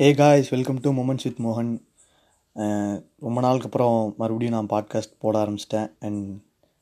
[0.00, 1.70] Hey guys welcome to moments with மோகன்
[3.18, 5.90] ரொம்ப நாளுக்கு அப்புறம் மறுபடியும் நான் பாட்காஸ்ட் போட ஆரம்பிச்சிட்டேன்.
[6.00, 6.38] அண்ட்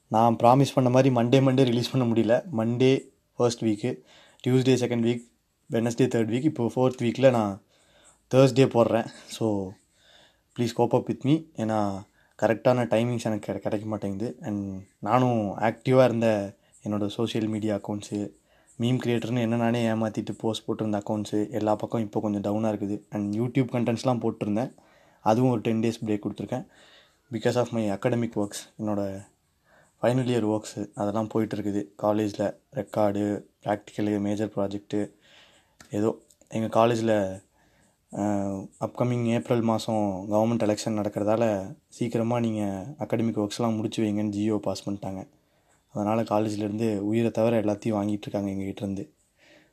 [0.09, 2.35] நான் ப்ராமிஸ் பண்ண மாதிரி மண்டே மண்டே ரிலீஸ் பண்ண முடியல.
[2.57, 3.01] Monday
[3.37, 3.91] first week
[4.47, 5.23] Tuesday second week
[5.71, 7.63] Wednesday third week இப்போ ஃபோர்த் வீக்கில் நான்
[8.35, 9.09] தேர்ஸ்டே போடுறேன்.
[9.39, 9.69] So
[10.59, 12.03] please cope up with me ஏன்னா
[12.43, 14.37] கரெக்டான டைமிங்ஸ் எனக்கு கிடைக்க மாட்டேங்குது.
[14.43, 18.31] அண்ட் நானும் ஆக்டிவாக இருந்த என்னோடய சோஷியல் மீடியா அக்கௌண்ட்ஸு
[18.79, 22.97] மீம் கிரியேட்டர்னு என்ன நானே ஏமாற்றிட்டு போஸ்ட் போட்டிருந்த அக்கௌண்ட்ஸு எல்லா பக்கம் இப்போ கொஞ்சம் டவுனாக இருக்குது.
[23.15, 24.73] அண்ட் யூடியூப் கண்டென்ட்ஸ்லாம் போட்டிருந்தேன்.
[25.25, 26.67] அதுவும் ஒரு டென் டேஸ் பிரேக் கொடுத்துருக்கேன்.
[27.31, 29.23] Because of my academic works என்னோடய
[30.03, 32.45] ஃபைனல் இயர் ஒர்க்ஸு அதெல்லாம் போயிட்டு இருக்குது காலேஜில்
[32.81, 33.23] ரெக்கார்டு
[33.65, 35.01] ப்ராக்டிக்கலு மேஜர் ப்ராஜெக்ட்டு
[36.01, 36.11] ஏதோ
[36.59, 37.17] எங்கள் காலேஜில்
[38.87, 40.05] அப்கமிங் ஏப்ரல் மாதம்
[40.35, 41.45] கவர்மெண்ட் எலெக்ஷன் நடக்கிறதால
[41.97, 45.23] சீக்கிரமாக நீங்கள் அகாடமிக் ஒர்க்ஸ்லாம் முடிச்சு வைங்கன்னு ஜியோ பாஸ் பண்ணிட்டாங்க.
[45.97, 49.05] அதனால் காலேஜ்லேருந்து உயிரை தவிர எல்லாத்தையும் வாங்கிட்டுருக்காங்க எங்ககிட்டேருந்து.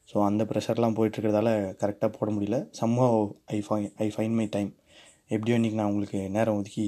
[0.09, 1.49] ஸோ அந்த ப்ரெஷர்லாம் போயிட்டுருக்கிறதால
[1.81, 2.57] கரெக்டாக போட முடியல.
[2.79, 3.05] சம்மோ
[3.55, 4.71] ஐ ஃபை ஐ ஃபைன் மை டைம்
[5.27, 6.87] எப்படியோ இன்றைக்கி நான் உங்களுக்கு நேரம் ஒதுக்கி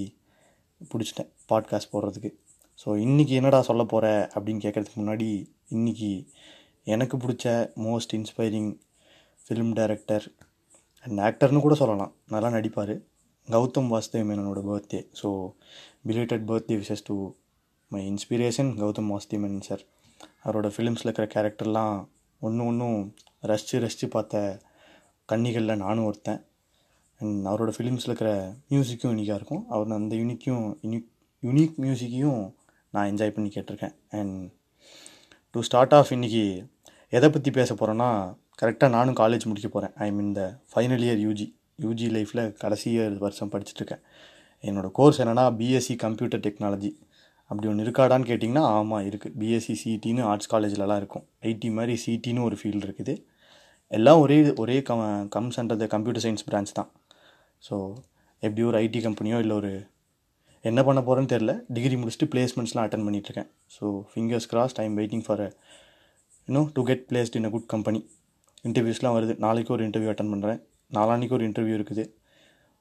[0.92, 2.31] பிடிச்சிட்டேன் பாட்காஸ்ட் போடுறதுக்கு.
[2.80, 5.30] ஸோ இன்றைக்கி என்னடா சொல்ல போகிற அப்படின்னு கேட்குறதுக்கு முன்னாடி
[5.75, 6.11] இன்றைக்கி
[6.94, 7.45] எனக்கு பிடிச்ச
[7.86, 8.72] most inspiring
[9.44, 10.25] film director
[11.05, 12.14] and ஆக்டர்னு கூட சொல்லலாம்.
[12.33, 12.95] நல்லா நடிப்பார்.
[13.47, 15.30] Gautham Vasudev மேனனோட birthday so
[16.08, 17.16] belated birthday wishes to
[17.91, 19.83] my inspiration Gautham Vasudev sir
[20.45, 21.97] அவரோட ஃபிலிம்ஸில் இருக்கிற கேரக்டர்லாம்
[22.42, 24.59] ஒன்று ஒன்றும் ரசித்து ரசித்து பார்த்த
[25.30, 26.42] கன்னிகளில் நானும் ஒருத்தன்.
[27.19, 28.31] அண்ட் அவரோட ஃபிலிம்ஸில் இருக்கிற
[28.69, 29.64] மியூசிக்கும் யூனிக்காக இருக்கும்.
[29.69, 31.08] அவர் அந்த யூனிக்கும் யூனிக்
[31.44, 32.42] யூனிக் மியூசிக்கையும்
[32.89, 33.95] நான் என்ஜாய் பண்ணி கேட்டிருக்கேன்.
[34.09, 34.52] அண்ட்
[35.52, 36.44] டு ஸ்டார்ட் ஆஃப் இன்னைக்கு
[37.09, 38.09] எதை பற்றி பேச போகிறேன்னா
[38.61, 41.47] கரெக்டாக நானும் காலேஜ் முடிக்க போகிறேன் ஐ மீன் இந்த ஃபைனல் இயர் யூஜி
[41.81, 44.03] யூஜி லைஃப்பில் கடைசி இயர் வருஷம் படிச்சுட்ருக்கேன்
[44.64, 46.92] என்னோடய கோர்ஸ் என்னென்னா பிஎஸ்சி கம்ப்யூட்டர் டெக்னாலஜி
[47.49, 51.25] அப்படி ஒன்று இருக்காடான்னு கேட்டிங்கன்னா ஆமாம் இருக்குது பிஎஸ்சி சிடின்னு ஆர்ட்ஸ் காலேஜ்லலாம் இருக்கும்.
[51.49, 53.13] ஐடி மாதிரி சிடின்னு ஒரு ஃபீல்டு இருக்குது.
[53.91, 55.03] எல்லாம் ஒரே ஒரே come
[55.35, 56.89] comes under the computer science branch தான்.
[57.67, 57.75] ஸோ
[58.43, 59.71] எப்படி ஒரு ஐடி கம்பெனியோ இல்லை ஒரு
[60.69, 65.43] என்ன பண்ண போகிறேன்னு தெரில டிகிரி முடிச்சுட்டு பிளேஸ்மெண்ட்ஸ்லாம் அட்டன் பண்ணிகிட்ருக்கேன் so fingers cross I'm waiting for
[66.47, 67.99] you know to get placed in a good company
[68.70, 69.33] இன்டர்வியூஸ்லாம் வருது.
[69.45, 70.59] நாளைக்கு ஒரு இன்டர்வியூ அட்டன் பண்ணுறேன்
[70.97, 72.05] நாளான்னைக்கு ஒரு இன்டர்வியூ இருக்குது.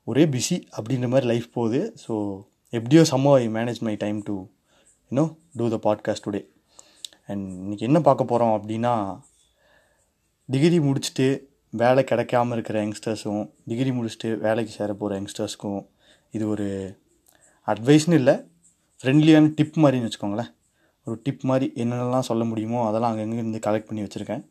[0.07, 1.81] ஒரே பிஸி அப்படின்ற மாதிரி லைஃப் போகுது.
[2.05, 2.15] ஸோ
[2.75, 4.45] எப்படியோ somehow I manage my time to
[5.11, 6.47] you know do the podcast today
[7.27, 9.21] and இன்றைக்கி என்ன பார்க்க போகிறோம் அப்படின்னா
[10.47, 11.41] டிகிரி முடிச்சுட்டு
[11.71, 15.87] வேலை கிடைக்காம இருக்கிற யங்ஸ்டர்ஸும் டிகிரி முடிச்சுட்டு வேலைக்கு சேர போகிற யங்ஸ்டர்ஸ்க்கும்
[16.31, 16.99] இது ஒரு
[17.67, 18.35] அட்வைஸ்னு இல்லை
[19.03, 20.51] ஃப்ரெண்ட்லியான டிப் மாதிரின்னு வச்சுக்கோங்களேன்.
[21.05, 24.45] ஒரு டிப் மாதிரி என்னென்னலாம் சொல்ல முடியுமோ அதெல்லாம் அங்கங்கே இருந்து கலெக்ட் பண்ணி வச்சுருக்கேன்.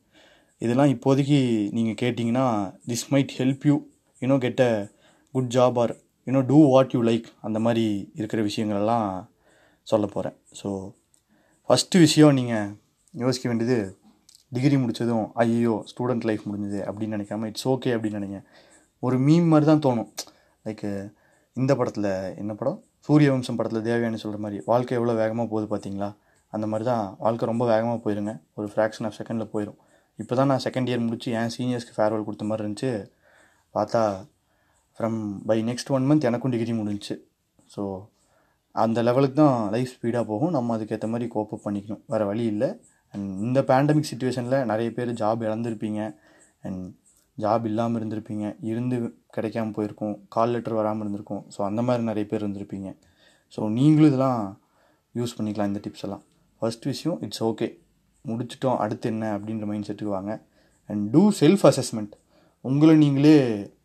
[0.57, 2.45] இதெல்லாம் இப்போதைக்கு நீங்கள் கேட்டிங்கன்னா
[2.87, 3.87] this might help you
[4.19, 4.91] you know get a
[5.31, 5.97] good job or
[6.27, 7.85] you know do what you like அந்த மாதிரி
[8.19, 9.07] இருக்கிற விஷயங்களெல்லாம்
[9.87, 10.69] சொல்ல போகிறேன் ஸோ
[11.69, 12.69] ஃபஸ்ட்டு விஷயம் நீங்கள்
[13.13, 13.77] யோசிக்க வேண்டியது
[14.55, 18.39] டிகிரி முடித்ததும் ஐயோ ஸ்டூடெண்ட் லைஃப் முடிஞ்சது அப்படின்னு நினைக்காம இட்ஸ் ஓகே அப்படின்னு நினைங்க.
[19.03, 20.09] ஒரு மீம் மாதிரி தான் தோணும்.
[20.65, 20.83] லைக்
[21.57, 22.77] இந்த படத்தில் என்ன படம்?
[23.07, 26.09] சூரியவம்சம் படத்தில் தேவையானு சொல்கிற மாதிரி வாழ்க்கை எவ்வளோ வேகமாக போகுது பார்த்தீங்களா
[26.53, 28.33] அந்த மாதிரி தான் வாழ்க்கை ரொம்ப வேகமாக போயிருங்க.
[28.57, 29.79] ஒரு ஃப்ராக்ஷன் ஆஃப் செகண்டில் போயிடும்
[30.21, 32.91] இப்போ தான் நான் செகண்ட் இயர் முடித்து என் சீனியர்ஸ்க்கு ஃபேர்வெல் கொடுத்த மாதிரி இருந்துச்சு.
[33.75, 34.03] பார்த்தா
[34.97, 37.15] from by next one month எனக்கும் டிகிரி முடிஞ்சுச்சு.
[37.75, 37.83] ஸோ
[38.75, 40.53] அந்த லெவலுக்கு தான் லைஃப் ஸ்பீடாக போகும்.
[40.55, 42.01] நம்ம அதுக்கேற்ற மாதிரி கோப்பப் பண்ணிக்கணும்.
[42.11, 42.69] வேறு வழி இல்லை.
[43.13, 46.01] அண்ட் இந்த பேண்டமிக் சுச்சுவேஷனில் நிறைய பேர் ஜாப் இழந்திருப்பீங்க.
[46.67, 46.83] அண்ட்
[47.37, 48.45] ஜாப் இல்லாமல் இருந்திருப்பீங்க.
[48.71, 48.97] இருந்து
[49.35, 50.15] கிடைக்காம போயிருக்கும்.
[50.35, 51.43] கால் லெட்டர் வராமல் இருந்திருக்கும்.
[51.55, 52.89] ஸோ அந்த மாதிரி நிறைய பேர் இருந்திருப்பீங்க.
[53.53, 54.41] ஸோ நீங்களும் இதெல்லாம்
[55.15, 56.23] யூஸ் பண்ணிக்கலாம் இந்த டிப்ஸ் எல்லாம்.
[56.61, 57.67] ஃபஸ்ட் விஷயம் இட்ஸ் ஓகே
[58.25, 60.33] முடிச்சிட்டோம் அடுத்து என்ன அப்படின்ற மைண்ட் செட்டுக்கு வாங்க.
[60.89, 62.13] அண்ட் டூ செல்ஃப் அசஸ்மெண்ட்
[62.65, 63.37] உங்களை நீங்களே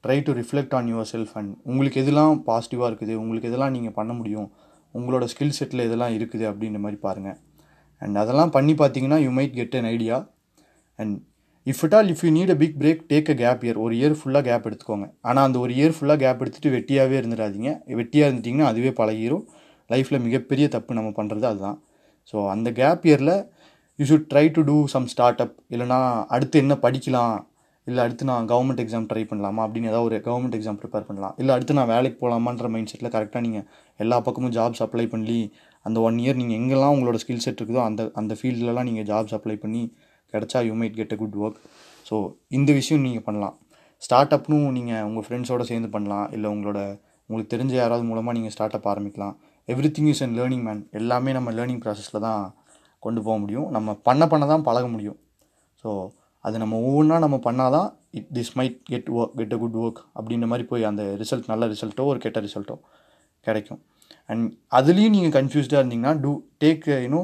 [0.05, 4.49] try to reflect on yourself and உங்களுக்கு எதெல்லாம் பாசிட்டிவாக இருக்குது உங்களுக்கு எதெல்லாம் நீங்கள் பண்ண முடியும்
[4.95, 7.39] உங்களோட ஸ்கில் செட்டில் எதெல்லாம் இருக்குது அப்படின்ற மாதிரி பாருங்கள்
[8.03, 10.17] அண்ட் அதெல்லாம் பண்ணி பார்த்தீங்கன்னா you might get an idea
[10.99, 11.17] and
[11.67, 14.15] if it all if you need a big break take a gap year ஒரு இயர்
[14.19, 15.07] ஃபுல்லாக கேப் எடுத்துக்கோங்க.
[15.23, 17.71] ஆனால் அந்த ஒரு இயர் ஃபுல்லாக கேப் எடுத்துகிட்டு வெட்டியாகவே இருந்துடாதீங்க.
[18.01, 19.45] வெட்டியாக இருந்துட்டிங்கன்னா அதுவே பழகிரும்.
[19.91, 21.79] லைஃப்பில் மிகப்பெரிய தப்பு நம்ம பண்ணுறது அதுதான்.
[22.31, 23.35] ஸோ அந்த கேப் இயரில்
[23.99, 25.99] you should try to do some start up இல்லைனா
[26.29, 27.35] அடுத்து என்ன படிக்கலாம்
[27.89, 29.63] இல்லை அடுத்து நான் கவர்மெண்ட் எக்ஸாம் ட்ரை பண்ணலாமா?
[29.67, 31.35] அப்படின்னு ஏதாவது ஒரு கவர்மெண்ட் எக்ஸாம் ப்ரிப்பேர் பண்ணலாம்.
[31.41, 33.65] இல்லை அடுத்து நான் வேலைக்கு போகலாமான்ற மைண்ட் செட்டில் கரெக்டாக நீங்கள்
[34.05, 35.39] எல்லா பக்கமும் ஜாப்ஸ் அப்ளை பண்ணி
[35.87, 39.57] அந்த ஒன் இயர் நீங்கள் எங்கெல்லாம் உங்களோட ஸ்கில் செட் இருக்குதோ அந்த அந்த ஃபீல்ட்லலாம் நீங்கள் ஜாப்ஸ் அப்ளை
[39.65, 39.83] பண்ணி
[40.35, 41.61] கிடச்சா you might get a good work
[42.09, 42.17] so
[42.57, 43.55] இந்த விஷயம் நீங்கள் பண்ணலாம்.
[44.03, 46.27] ஸ்டார்ட் அப்னும் நீங்கள் உங்கள் ஃப்ரெண்ட்ஸோட சேர்ந்து பண்ணலாம்.
[46.37, 46.81] இல்லை உங்களோட
[47.29, 49.35] உங்களுக்கு தெரிஞ்ச யாராவது மூலமாக நீங்கள் ஸ்டார்ட் அப் ஆரம்பிக்கலாம்.
[49.97, 52.43] Everything is and learning man எல்லாமே நம்ம லேர்னிங் ப்ராசஸில் தான்
[53.07, 53.67] கொண்டு போக முடியும்.
[53.77, 55.19] நம்ம பண்ண பண்ண தான் பழக முடியும்.
[55.83, 55.89] ஸோ
[56.49, 60.01] அது நம்ம ஒவ்வொன்றா நம்ம பண்ணால் தான் it this might get work get a good work
[60.19, 62.77] அப்படின்ற மாதிரி போய் அந்த ரிசல்ட் நல்ல ரிசல்ட்டோ ஒரு கெட்ட ரிசல்ட்டோ
[63.47, 63.81] கிடைக்கும்.
[64.31, 64.47] அண்ட்
[64.79, 66.33] அதுலேயும் நீங்கள் கன்ஃபியூஸ்டாக இருந்தீங்கன்னா do
[66.65, 67.23] take you know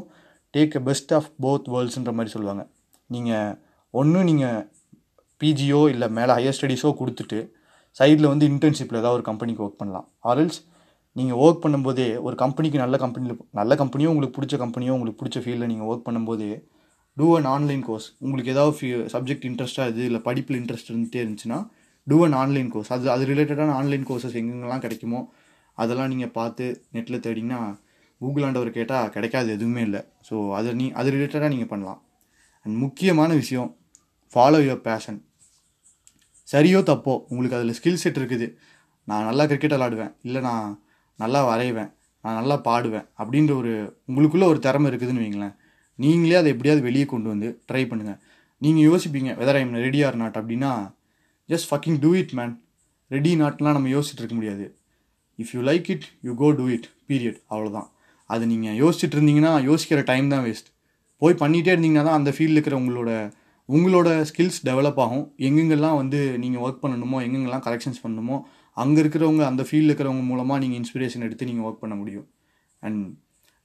[0.55, 2.63] take a best of both வேர்ல்ட்ஸுன்ற மாதிரி சொல்லுவாங்க.
[3.11, 3.55] நீங்கள்
[4.01, 4.61] ஒன்று நீங்கள்
[5.41, 7.39] பிஜியோ இல்லை மேலே ஹையர் ஸ்டடீஸோ கொடுத்துட்டு
[7.97, 10.07] சைடில் வந்து இன்டர்ன்ஷிப்பில் ஏதாவது ஒரு கம்பெனிக்கு ஒர்க் பண்ணலாம்.
[10.31, 10.61] ஆர்எல்ஸ்
[11.17, 15.71] நீங்கள் ஒர்க் பண்ணும்போதே ஒரு கம்பெனிக்கு நல்ல கம்பெனியில் நல்ல கம்பெனியோ உங்களுக்கு பிடிச்ச கம்பெனியோ உங்களுக்கு பிடிச்ச ஃபீல்டில்
[15.73, 16.47] நீங்கள் ஒர்க் பண்ணும்போது
[17.17, 21.59] டூ அன் ஆன்லைன் கோர்ஸ் உங்களுக்கு ஏதாவது ஃபியூ சப்ஜெக்ட் இன்ட்ரெஸ்ட்டாக இது இல்லை படிப்பில் இன்ட்ரெஸ்ட் இருந்துகிட்டே இருந்துச்சுன்னா
[22.07, 25.21] டூ அன் ஆன்லைன் கோர்ஸ் அது அது ரிலேட்டடான ஆன்லைன் கோர்சஸ் எங்கெங்கெல்லாம் கிடைக்குமோ
[25.79, 26.65] அதெல்லாம் நீங்கள் பார்த்து
[26.97, 27.61] நெட்டில் தேடிங்கன்னா
[28.21, 30.01] கூகுள் ஆண்டவர் கேட்டால் கிடைக்காது எதுவுமே இல்லை.
[30.29, 32.01] ஸோ அதை நீ அது ரிலேட்டடாக நீங்கள் பண்ணலாம்.
[32.67, 33.71] அண்ட் முக்கியமான விஷயம்
[34.33, 35.19] ஃபாலோ யுவர் பேஷன்
[36.53, 38.47] சரியோ தப்போ உங்களுக்கு அதில் ஸ்கில் செட் இருக்குது.
[39.09, 40.13] நான் நல்லா கிரிக்கெட் விளாடுவேன்.
[40.27, 40.67] இல்லை நான்
[41.19, 41.91] நல்லா வரைவேன்.
[42.25, 43.07] நான் நல்லா பாடுவேன்.
[43.21, 43.73] அப்படின்ற ஒரு
[44.09, 45.55] உங்களுக்குள்ளே ஒரு திறமை இருக்குதுன்னு வைங்களேன்.
[46.03, 48.19] நீங்களே அதை எப்படியாவது வெளியே கொண்டு வந்து ட்ரை பண்ணுங்கள்
[48.63, 50.73] நீங்கள் யோசிப்பீங்க whether I'm ready or not அப்படின்னா
[51.49, 52.55] just fucking do it man
[53.11, 54.67] ready நாட்லாம் நம்ம யோசிச்சுட்டு இருக்க முடியாது.
[55.39, 57.89] If you like it you go do it period அவ்வளோதான்
[58.31, 60.69] அது நீங்கள் யோசிச்சுட்டு இருந்தீங்கன்னா யோசிக்கிற டைம் தான் வேஸ்ட்
[61.23, 63.11] போய் பண்ணிகிட்டே இருந்தீங்கன்னா தான் அந்த ஃபீல்டில் இருக்கிற உங்களோட
[63.69, 65.27] உங்களோட ஸ்கில்ஸ் டெவலப் ஆகும்.
[65.47, 68.37] எங்கெங்கெல்லாம் வந்து நீங்கள் ஒர்க் பண்ணணுமோ எங்கெங்கெல்லாம் கரெக்ஷன்ஸ் பண்ணணுமோ
[68.77, 72.27] அங்கே இருக்கிறவங்க அந்த ஃபீல்டில் இருக்கிறவங்க மூலமாக நீங்கள் இன்ஸ்பிரேஷன் எடுத்து நீங்கள் ஒர்க் பண்ண முடியும்.
[72.83, 73.05] அண்ட்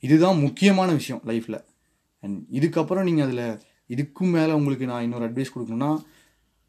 [0.03, 1.59] இதுதான் முக்கியமான விஷயம் லைஃப்பில்
[2.19, 5.91] அண்ட் இதுக்கப்புறம் நீங்கள் அதில் இதுக்கும் மேலே உங்களுக்கு நான் இன்னொரு அட்வைஸ் கொடுக்கணுன்னா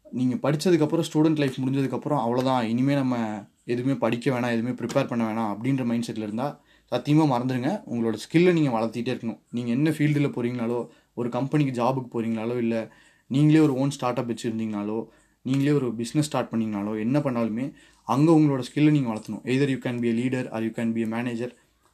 [0.05, 3.17] நீங்கள் படித்ததுக்கப்புறம் ஸ்டூடெண்ட் லைஃப் முடிஞ்சதுக்கப்புறம் அவ்வளோதான் இனிமேல் நம்ம
[3.65, 6.55] எதுவுமே படிக்க வேணாம் எதுவுமே ப்ரிப்பேர் பண்ண வேணாம் அப்படின்ற மைண்ட் செட்டில் இருந்தால்
[6.91, 9.39] சத்தியமாக மறந்துடுங்க உங்களோட ஸ்கில்லை நீங்கள் வளர்த்திட்டே இருக்கணும்.
[9.49, 10.79] நீங்கள் என்ன ஃபீல்டில் போகிறீங்களோ
[11.13, 12.87] ஒரு கம்பெனிக்கு ஜாபுக்கு போகிறீங்களாலோ இல்லை
[13.27, 15.07] நீங்களே ஒரு ஓன் ஸ்டார்ட் அப் வச்சுருந்தீங்கனாலோ
[15.41, 19.43] நீங்களே ஒரு பிஸ்னஸ் ஸ்டார்ட் பண்ணிங்கனாலோ என்ன பண்ணாலுமே அங்கே உங்களோட ஸ்கில்லை நீங்கள் வளர்த்தணும்.
[19.43, 21.53] Either you can be a leader or you can be a manager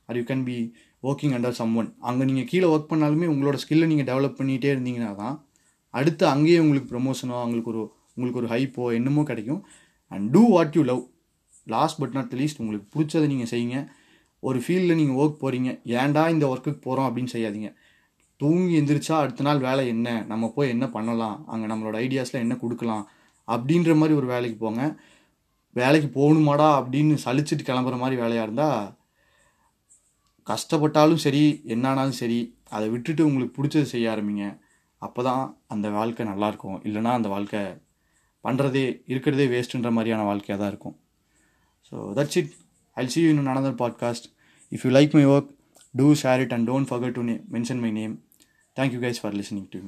[0.09, 0.57] or you can be
[1.03, 5.35] working under someone அங்கே நீங்கள் கீழே ஒர்க் பண்ணாலுமே உங்களோட ஸ்கில்லை நீங்கள் டெவலப் பண்ணிகிட்டே இருந்தீங்கன்னா தான்
[5.93, 7.83] அடுத்து அங்கேயே உங்களுக்கு ப்ரொமோஷனோ அவங்களுக்கு ஒரு
[8.15, 9.61] உங்களுக்கு ஒரு ஹைப்போ என்னமோ கிடைக்கும்.
[10.11, 11.01] And do what you love
[11.73, 13.77] last but not least உங்களுக்கு பிடிச்சதை நீங்கள் செய்யுங்க.
[14.43, 15.69] ஒரு ஃபீல்டில் நீங்கள் ஒர்க் போகிறீங்க
[16.01, 17.69] ஏன்டா இந்த ஒர்க்குக்கு போகிறோம் அப்படின்னு செய்யாதீங்க.
[18.41, 20.07] தூங்கி எந்திரிச்சா அடுத்த நாள் வேலை என்ன?
[20.31, 21.37] நம்ம போய் என்ன பண்ணலாம்?
[21.51, 23.03] அங்கே நம்மளோட ஐடியாஸில் என்ன கொடுக்கலாம்?
[23.47, 24.83] அப்படின்ற மாதிரி ஒரு வேலைக்கு போங்க.
[25.75, 28.83] வேலைக்கு போகணுமாடா அப்படின்னு சலிச்சுட்டு கிளம்புற மாதிரி வேலையாக இருந்தால்
[30.47, 34.59] கஷ்டப்பட்டாலும் சரி என்னானாலும் சரி அதை விட்டுட்டு உங்களுக்கு பிடிச்சது செய்ய ஆரம்பிங்க.
[34.97, 36.77] அப்போ தான் அந்த வாழ்க்கை நல்லாயிருக்கும்.
[36.87, 37.61] இல்லைனா அந்த வாழ்க்கை
[38.43, 40.97] பண்ணுறதே இருக்கிறதே வேஸ்ட்டுன்ற மாதிரியான வாழ்க்கையாக தான் இருக்கும்.
[41.89, 42.51] So that's it
[42.95, 44.21] I'll see you in another podcast.
[44.69, 45.55] If you like my work
[45.97, 48.15] do share it and don't forget to na- mention my name.
[48.75, 49.79] Thank you guys for listening to